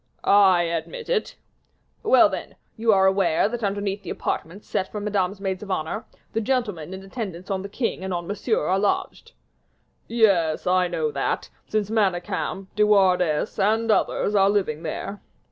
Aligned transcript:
"I 0.23 0.63
admit 0.63 1.09
it." 1.09 1.35
"Well, 2.01 2.27
then, 2.27 2.55
you 2.75 2.91
are 2.91 3.05
aware 3.05 3.47
that 3.47 3.63
underneath 3.63 4.01
the 4.01 4.09
apartments 4.09 4.65
set 4.67 4.91
for 4.91 4.99
Madame's 4.99 5.39
maids 5.39 5.61
of 5.61 5.69
honor, 5.69 6.05
the 6.33 6.41
gentlemen 6.41 6.91
in 6.91 7.03
attendance 7.03 7.51
on 7.51 7.61
the 7.61 7.69
king 7.69 8.03
and 8.03 8.11
on 8.11 8.25
Monsieur 8.25 8.65
are 8.65 8.79
lodged." 8.79 9.33
"Yes, 10.07 10.65
I 10.65 10.87
know 10.87 11.11
that, 11.11 11.51
since 11.67 11.91
Manicamp, 11.91 12.73
De 12.75 12.81
Wardes, 12.81 13.59
and 13.59 13.91
others 13.91 14.33
are 14.33 14.49
living 14.49 14.81
there." 14.81 15.21